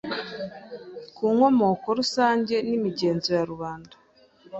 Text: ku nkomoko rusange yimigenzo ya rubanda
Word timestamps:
ku 1.15 1.23
nkomoko 1.35 1.87
rusange 1.99 2.55
yimigenzo 2.67 3.29
ya 3.37 3.43
rubanda 3.51 3.95